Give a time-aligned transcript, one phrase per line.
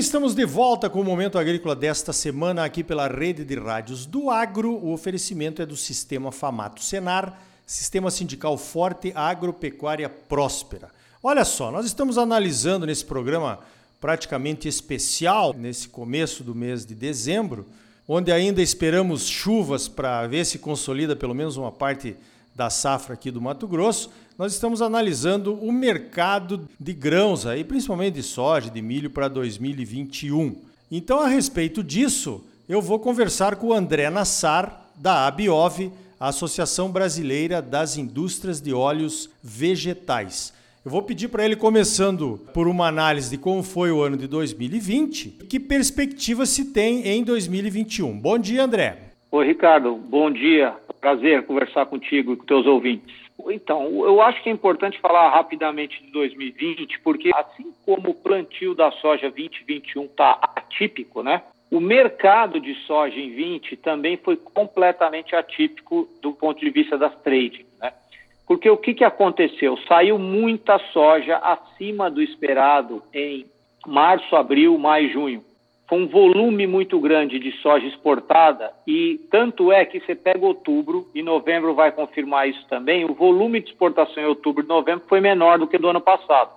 [0.00, 4.30] estamos de volta com o Momento Agrícola desta semana aqui pela rede de rádios do
[4.30, 4.72] Agro.
[4.72, 10.88] O oferecimento é do Sistema Famato Senar, Sistema Sindical Forte Agropecuária Próspera.
[11.22, 13.58] Olha só, nós estamos analisando nesse programa
[14.00, 17.66] praticamente especial, nesse começo do mês de dezembro,
[18.08, 22.16] onde ainda esperamos chuvas para ver se consolida pelo menos uma parte
[22.54, 28.14] da safra aqui do Mato Grosso, nós estamos analisando o mercado de grãos aí, principalmente
[28.14, 30.56] de soja, de milho para 2021.
[30.90, 36.90] Então, a respeito disso, eu vou conversar com o André Nassar, da ABIOV, a Associação
[36.90, 40.54] Brasileira das Indústrias de Óleos Vegetais.
[40.86, 44.26] Eu vou pedir para ele, começando por uma análise de como foi o ano de
[44.26, 48.18] 2020 e que perspectiva se tem em 2021.
[48.18, 49.12] Bom dia, André.
[49.30, 49.96] Oi, Ricardo.
[49.96, 50.74] Bom dia.
[50.98, 53.19] Prazer conversar contigo e com teus ouvintes.
[53.48, 58.74] Então, eu acho que é importante falar rapidamente de 2020, porque assim como o plantio
[58.74, 61.42] da soja 2021 está atípico, né?
[61.70, 67.14] O mercado de soja em 20 também foi completamente atípico do ponto de vista das
[67.22, 67.92] trading, né?
[68.46, 69.76] Porque o que, que aconteceu?
[69.86, 73.46] Saiu muita soja acima do esperado em
[73.86, 75.44] março, abril, maio, junho
[75.90, 81.04] com um volume muito grande de soja exportada e tanto é que você pega outubro
[81.12, 85.20] e novembro vai confirmar isso também, o volume de exportação em outubro e novembro foi
[85.20, 86.52] menor do que do ano passado.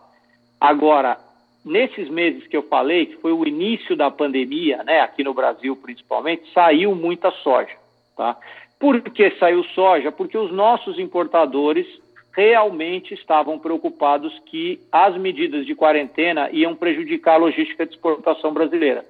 [0.61, 1.17] Agora,
[1.65, 5.75] nesses meses que eu falei, que foi o início da pandemia, né, aqui no Brasil
[5.77, 7.75] principalmente, saiu muita soja,
[8.15, 8.37] tá?
[8.79, 10.11] Por que saiu soja?
[10.11, 11.87] Porque os nossos importadores
[12.37, 19.03] realmente estavam preocupados que as medidas de quarentena iam prejudicar a logística de exportação brasileira.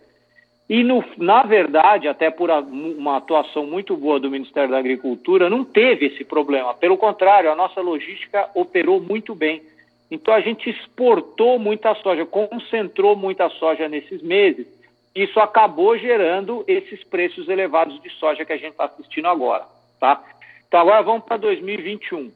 [0.69, 5.63] E, no, na verdade, até por uma atuação muito boa do Ministério da Agricultura, não
[5.63, 6.73] teve esse problema.
[6.73, 9.61] Pelo contrário, a nossa logística operou muito bem.
[10.09, 14.65] Então, a gente exportou muita soja, concentrou muita soja nesses meses.
[15.13, 19.65] Isso acabou gerando esses preços elevados de soja que a gente está assistindo agora.
[19.99, 20.23] Tá?
[20.67, 22.31] Então, agora vamos para 2021.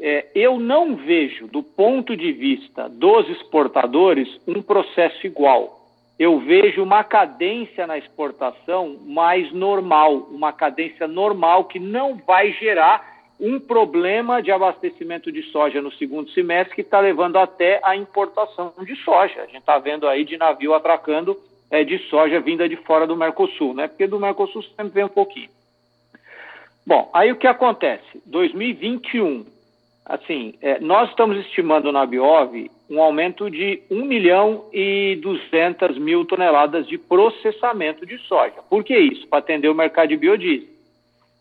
[0.00, 5.77] É, eu não vejo, do ponto de vista dos exportadores, um processo igual
[6.18, 13.18] eu vejo uma cadência na exportação mais normal, uma cadência normal que não vai gerar
[13.40, 18.72] um problema de abastecimento de soja no segundo semestre que está levando até a importação
[18.82, 19.42] de soja.
[19.42, 21.38] A gente está vendo aí de navio atracando
[21.70, 23.86] é, de soja vinda de fora do Mercosul, né?
[23.86, 25.50] Porque do Mercosul sempre vem um pouquinho.
[26.84, 28.20] Bom, aí o que acontece?
[28.26, 29.46] 2021,
[30.04, 36.24] assim, é, nós estamos estimando na Biov um aumento de 1 milhão e 200 mil
[36.24, 38.62] toneladas de processamento de soja.
[38.68, 39.26] Por que isso?
[39.28, 40.78] Para atender o mercado de biodiesel.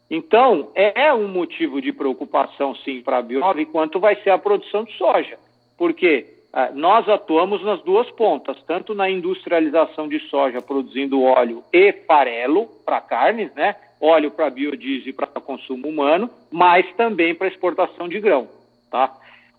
[0.10, 4.86] Então, é um motivo de preocupação, sim, para a Biov, quanto vai ser a produção
[4.86, 5.38] de soja.
[5.78, 11.92] Porque ah, nós atuamos nas duas pontas, tanto na industrialização de soja, produzindo óleo e
[11.92, 13.76] farelo para carnes, né?
[14.00, 18.48] óleo para biodiesel e para consumo humano, mas também para exportação de grão.
[18.90, 19.14] Tá?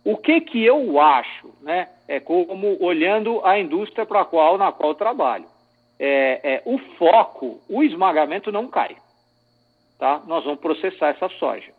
[0.08, 4.94] O que, que eu acho, né, é como olhando a indústria para qual, na qual
[4.94, 5.44] trabalho,
[6.00, 8.96] é, é, o foco, o esmagamento não cai.
[9.98, 10.22] Tá?
[10.26, 11.70] Nós vamos processar essa soja.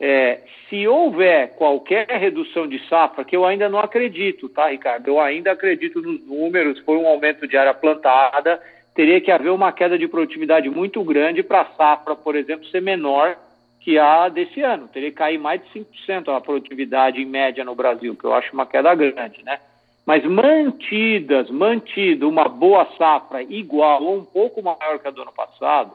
[0.00, 5.06] É, se houver qualquer redução de safra, que eu ainda não acredito, tá, Ricardo?
[5.06, 8.58] Eu ainda acredito nos números, foi um aumento de área plantada,
[8.94, 12.80] teria que haver uma queda de produtividade muito grande para a safra, por exemplo, ser
[12.80, 13.36] menor
[13.80, 14.88] que a desse ano.
[14.88, 18.52] Teria que cair mais de 5% a produtividade em média no Brasil, que eu acho
[18.52, 19.58] uma queda grande, né?
[20.06, 25.32] Mas mantidas, mantido uma boa safra igual ou um pouco maior que a do ano
[25.32, 25.92] passado,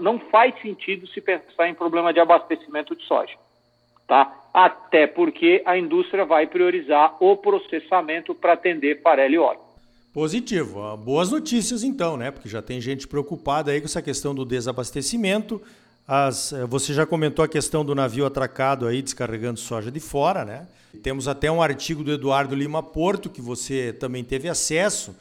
[0.00, 3.34] não faz sentido se pensar em problema de abastecimento de soja,
[4.06, 4.32] tá?
[4.52, 9.60] Até porque a indústria vai priorizar o processamento para atender farelo e óleo.
[10.12, 10.96] Positivo.
[10.96, 12.30] Boas notícias então, né?
[12.30, 15.60] Porque já tem gente preocupada aí com essa questão do desabastecimento.
[16.06, 20.44] As, eh, você já comentou a questão do navio atracado aí descarregando soja de fora,
[20.44, 20.66] né?
[21.02, 25.14] Temos até um artigo do Eduardo Lima Porto que você também teve acesso,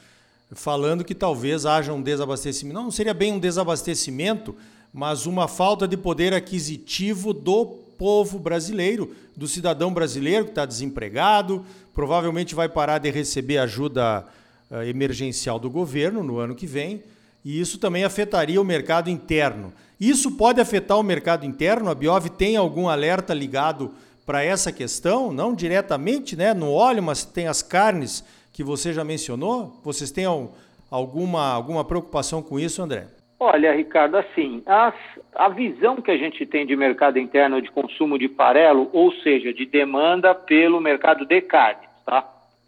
[0.51, 2.75] falando que talvez haja um desabastecimento.
[2.75, 4.55] Não, não seria bem um desabastecimento,
[4.93, 7.65] mas uma falta de poder aquisitivo do
[7.97, 14.25] povo brasileiro, do cidadão brasileiro que está desempregado, provavelmente vai parar de receber ajuda
[14.69, 17.03] uh, emergencial do governo no ano que vem,
[17.45, 19.71] e isso também afetaria o mercado interno.
[20.01, 21.91] Isso pode afetar o mercado interno?
[21.91, 23.93] A Biov tem algum alerta ligado
[24.25, 25.31] para essa questão?
[25.31, 29.79] Não diretamente né, no óleo, mas tem as carnes que você já mencionou?
[29.83, 30.25] Vocês têm
[30.89, 33.07] alguma, alguma preocupação com isso, André?
[33.39, 34.95] Olha, Ricardo, assim, as,
[35.35, 39.53] a visão que a gente tem de mercado interno de consumo de farelo, ou seja,
[39.53, 41.94] de demanda pelo mercado de carnes, tá?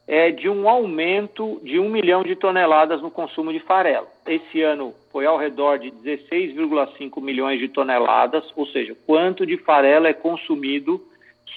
[0.08, 4.08] É de um aumento de um milhão de toneladas no consumo de farelo.
[4.26, 10.08] Esse ano foi ao redor de 16,5 milhões de toneladas, ou seja, quanto de farelo
[10.08, 11.02] é consumido,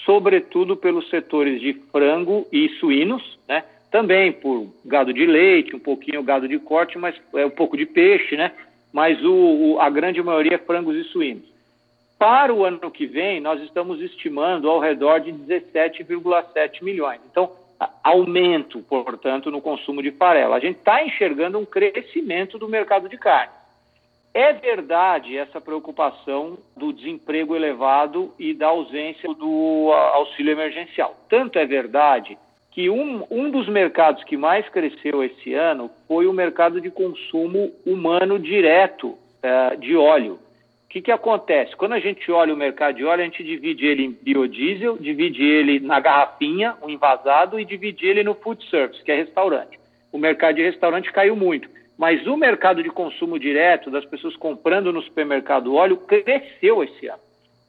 [0.04, 3.62] sobretudo pelos setores de frango e suínos, né?
[3.90, 7.86] também por gado de leite, um pouquinho gado de corte, mas é um pouco de
[7.86, 8.52] peixe, né?
[8.92, 11.48] mas o, o, a grande maioria é frangos e suínos.
[12.18, 17.20] Para o ano que vem, nós estamos estimando ao redor de 17,7 milhões.
[17.30, 17.50] Então,
[18.02, 20.54] aumento, portanto, no consumo de farelo.
[20.54, 23.52] A gente está enxergando um crescimento do mercado de carne.
[24.32, 31.16] É verdade essa preocupação do desemprego elevado e da ausência do auxílio emergencial.
[31.28, 32.38] Tanto é verdade
[32.70, 37.72] que um, um dos mercados que mais cresceu esse ano foi o mercado de consumo
[37.84, 40.38] humano direto uh, de óleo.
[40.90, 41.76] O que, que acontece?
[41.76, 45.40] Quando a gente olha o mercado de óleo, a gente divide ele em biodiesel, divide
[45.40, 49.78] ele na garrafinha, o envasado, e divide ele no food service, que é restaurante.
[50.10, 51.70] O mercado de restaurante caiu muito.
[51.96, 57.20] Mas o mercado de consumo direto, das pessoas comprando no supermercado óleo, cresceu esse ano.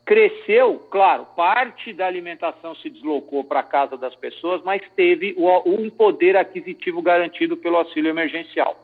[0.04, 5.92] Cresceu, claro, parte da alimentação se deslocou para a casa das pessoas, mas teve um
[5.92, 8.76] poder aquisitivo garantido pelo auxílio emergencial.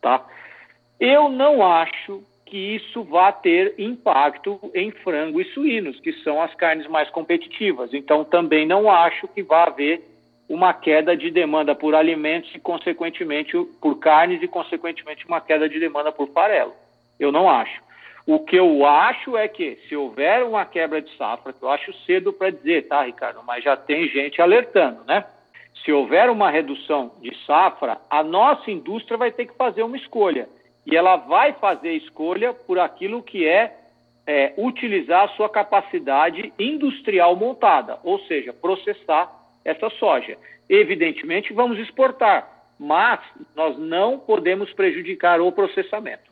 [0.00, 0.24] Tá?
[1.00, 6.52] Eu não acho que isso vá ter impacto em frango e suínos, que são as
[6.56, 7.94] carnes mais competitivas.
[7.94, 10.02] Então, também não acho que vá haver
[10.48, 15.78] uma queda de demanda por alimentos e, consequentemente, por carnes e, consequentemente, uma queda de
[15.78, 16.74] demanda por farelo.
[17.20, 17.80] Eu não acho.
[18.26, 21.92] O que eu acho é que, se houver uma quebra de safra, que eu acho
[22.04, 25.24] cedo para dizer, tá, Ricardo, mas já tem gente alertando, né?
[25.84, 30.48] Se houver uma redução de safra, a nossa indústria vai ter que fazer uma escolha
[30.86, 33.76] e ela vai fazer escolha por aquilo que é,
[34.26, 39.30] é utilizar a sua capacidade industrial montada, ou seja, processar
[39.64, 40.36] essa soja.
[40.68, 42.48] Evidentemente, vamos exportar,
[42.78, 43.20] mas
[43.54, 46.30] nós não podemos prejudicar o processamento.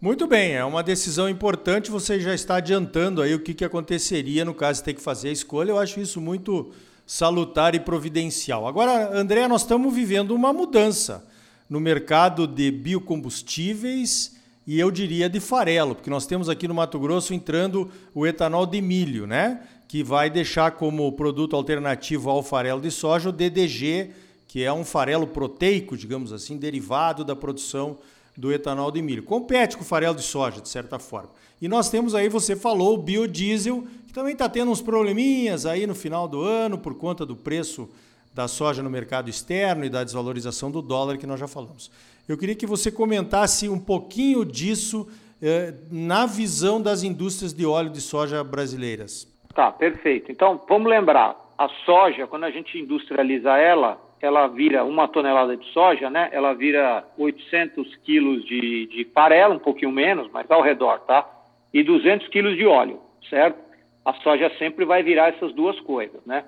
[0.00, 1.90] Muito bem, é uma decisão importante.
[1.90, 5.28] Você já está adiantando aí o que, que aconteceria no caso de ter que fazer
[5.28, 5.72] a escolha.
[5.72, 6.72] Eu acho isso muito
[7.06, 8.66] salutar e providencial.
[8.66, 11.28] Agora, André, nós estamos vivendo uma mudança
[11.70, 14.36] no mercado de biocombustíveis
[14.66, 18.66] e eu diria de farelo, porque nós temos aqui no Mato Grosso entrando o etanol
[18.66, 19.62] de milho, né?
[19.88, 24.10] Que vai deixar como produto alternativo ao farelo de soja o DDG,
[24.48, 27.98] que é um farelo proteico, digamos assim, derivado da produção
[28.36, 29.22] do etanol de milho.
[29.22, 31.30] Compete com o farelo de soja, de certa forma.
[31.62, 35.86] E nós temos aí, você falou, o biodiesel, que também está tendo uns probleminhas aí
[35.86, 37.88] no final do ano por conta do preço
[38.34, 41.90] da soja no mercado externo e da desvalorização do dólar que nós já falamos.
[42.28, 45.08] Eu queria que você comentasse um pouquinho disso
[45.42, 49.26] eh, na visão das indústrias de óleo de soja brasileiras.
[49.54, 50.30] Tá, perfeito.
[50.30, 55.66] Então, vamos lembrar, a soja, quando a gente industrializa ela, ela vira uma tonelada de
[55.72, 56.28] soja, né?
[56.32, 61.28] Ela vira 800 quilos de, de farelo, um pouquinho menos, mas ao redor, tá?
[61.72, 63.58] E 200 quilos de óleo, certo?
[64.04, 66.44] A soja sempre vai virar essas duas coisas, né?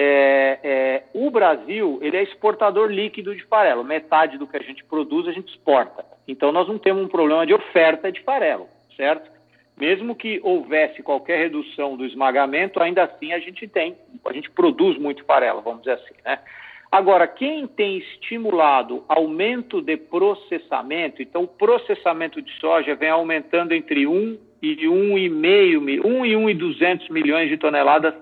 [0.00, 3.82] É, é, o Brasil ele é exportador líquido de farelo.
[3.82, 6.04] Metade do que a gente produz a gente exporta.
[6.28, 9.28] Então nós não temos um problema de oferta de farelo, certo?
[9.76, 14.96] Mesmo que houvesse qualquer redução do esmagamento, ainda assim a gente tem, a gente produz
[14.98, 16.38] muito farelo, vamos dizer assim, né?
[16.92, 24.06] Agora, quem tem estimulado aumento de processamento, então o processamento de soja vem aumentando entre
[24.06, 28.14] 1 e 1,5, 1 e 1,200 milhões de toneladas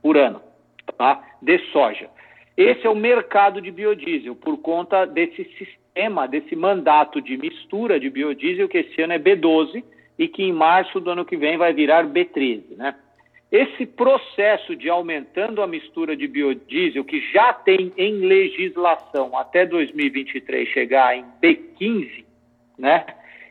[0.00, 0.43] por ano
[0.92, 1.22] tá?
[1.40, 2.08] de soja.
[2.56, 8.08] Esse é o mercado de biodiesel, por conta desse sistema, desse mandato de mistura de
[8.08, 9.82] biodiesel, que esse ano é B12
[10.18, 12.76] e que em março do ano que vem vai virar B13.
[12.76, 12.94] Né?
[13.50, 20.68] Esse processo de aumentando a mistura de biodiesel, que já tem em legislação até 2023
[20.68, 22.24] chegar em B15,
[22.78, 23.04] né?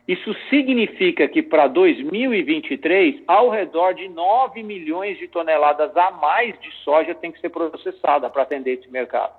[0.05, 6.69] Isso significa que para 2023, ao redor de 9 milhões de toneladas a mais de
[6.83, 9.31] soja tem que ser processada para atender esse mercado.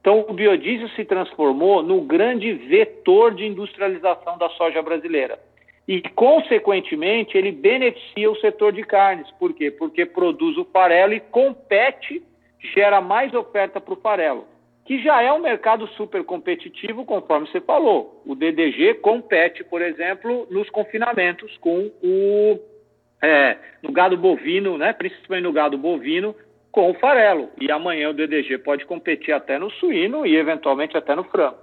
[0.00, 5.38] Então, o biodiesel se transformou no grande vetor de industrialização da soja brasileira.
[5.86, 9.30] E, consequentemente, ele beneficia o setor de carnes.
[9.38, 9.70] Por quê?
[9.70, 12.22] Porque produz o farelo e compete,
[12.74, 14.46] gera mais oferta para o farelo
[14.88, 18.22] que já é um mercado super competitivo, conforme você falou.
[18.24, 22.58] O DDG compete, por exemplo, nos confinamentos com o
[23.22, 26.34] é, no gado bovino, né, principalmente no gado bovino,
[26.72, 27.50] com o farelo.
[27.60, 31.58] E amanhã o DDG pode competir até no suíno e eventualmente até no frango.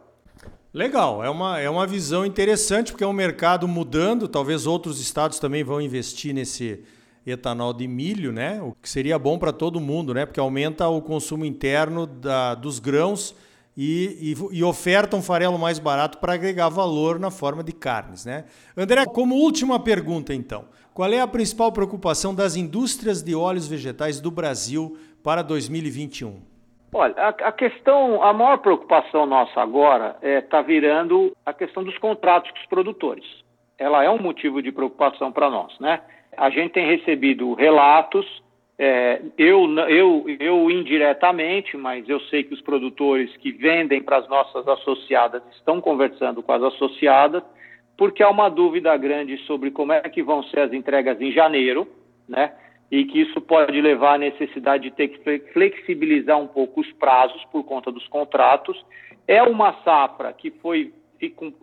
[0.71, 5.39] Legal, é uma, é uma visão interessante, porque é um mercado mudando, talvez outros estados
[5.39, 6.85] também vão investir nesse,
[7.25, 8.61] etanol de milho, né?
[8.61, 10.25] O que seria bom para todo mundo, né?
[10.25, 13.35] Porque aumenta o consumo interno da, dos grãos
[13.77, 18.25] e, e, e ofertam farelo mais barato para agregar valor na forma de carnes.
[18.25, 18.45] Né?
[18.75, 24.21] André, como última pergunta, então, qual é a principal preocupação das indústrias de óleos vegetais
[24.21, 26.41] do Brasil para 2021?
[26.93, 31.83] Olha, a, a questão, a maior preocupação nossa agora está é, tá virando a questão
[31.83, 33.25] dos contratos com os produtores.
[33.77, 35.99] Ela é um motivo de preocupação para nós, né?
[36.37, 38.25] A gente tem recebido relatos
[38.77, 44.27] é, eu, eu, eu indiretamente, mas eu sei que os produtores que vendem para as
[44.27, 47.41] nossas associadas estão conversando com as associadas,
[47.97, 51.87] porque há uma dúvida grande sobre como é que vão ser as entregas em janeiro,
[52.27, 52.53] né?
[52.91, 57.43] E que isso pode levar à necessidade de ter que flexibilizar um pouco os prazos
[57.45, 58.77] por conta dos contratos.
[59.27, 60.93] É uma safra que foi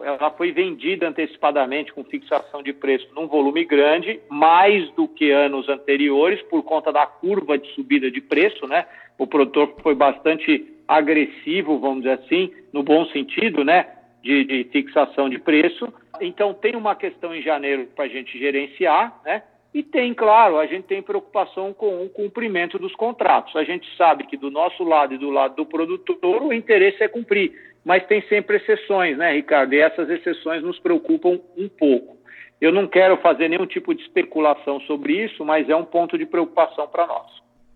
[0.01, 5.69] ela foi vendida antecipadamente com fixação de preço num volume grande, mais do que anos
[5.69, 8.87] anteriores, por conta da curva de subida de preço, né?
[9.19, 13.87] O produtor foi bastante agressivo, vamos dizer assim, no bom sentido, né?
[14.23, 15.93] De, de fixação de preço.
[16.21, 19.43] Então, tem uma questão em janeiro para a gente gerenciar, né?
[19.75, 23.57] E tem, claro, a gente tem preocupação com o cumprimento dos contratos.
[23.57, 27.09] A gente sabe que do nosso lado e do lado do produtor o interesse é
[27.09, 27.53] cumprir
[27.85, 29.75] mas tem sempre exceções, né, Ricardo?
[29.75, 32.17] E essas exceções nos preocupam um pouco.
[32.61, 36.25] Eu não quero fazer nenhum tipo de especulação sobre isso, mas é um ponto de
[36.25, 37.27] preocupação para nós.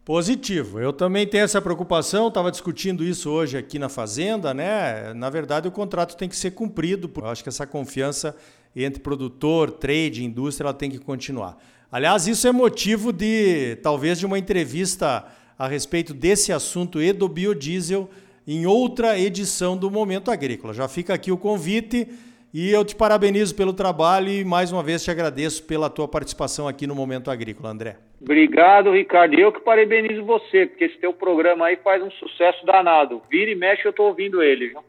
[0.05, 0.79] Positivo.
[0.79, 5.13] Eu também tenho essa preocupação, estava discutindo isso hoje aqui na Fazenda, né?
[5.15, 7.11] Na verdade, o contrato tem que ser cumprido.
[7.17, 8.37] Eu acho que essa confiança
[8.77, 11.57] entre produtor, trade, indústria, ela tem que continuar.
[11.91, 15.25] Aliás, isso é motivo de talvez de uma entrevista
[15.59, 18.11] a respeito desse assunto e do biodiesel
[18.47, 20.75] em outra edição do Momento Agrícola.
[20.75, 22.09] Já fica aqui o convite
[22.53, 26.67] e eu te parabenizo pelo trabalho e mais uma vez te agradeço pela tua participação
[26.67, 27.97] aqui no Momento Agrícola, André.
[28.21, 29.39] Obrigado, Ricardo.
[29.39, 33.23] Eu que parabenizo você, porque esse teu programa aí faz um sucesso danado.
[33.31, 34.69] Vira e mexe, eu estou ouvindo ele.
[34.69, 34.81] Viu?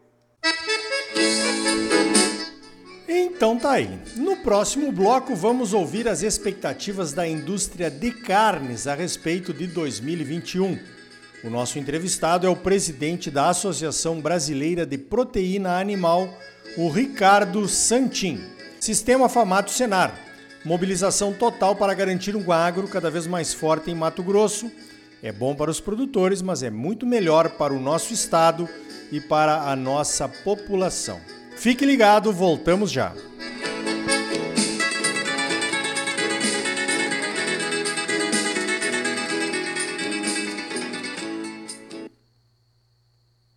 [3.08, 4.00] Então tá aí.
[4.18, 10.78] No próximo bloco vamos ouvir as expectativas da indústria de carnes a respeito de 2021.
[11.44, 16.30] O nosso entrevistado é o presidente da Associação Brasileira de Proteína Animal,
[16.76, 18.44] o Ricardo Santin.
[18.80, 20.14] Sistema Famato Senar.
[20.66, 24.70] Mobilização total para garantir um agro cada vez mais forte em Mato Grosso.
[25.24, 28.68] É bom para os produtores, mas é muito melhor para o nosso estado
[29.12, 31.37] e para a nossa população.
[31.58, 33.14] Fique ligado, voltamos já.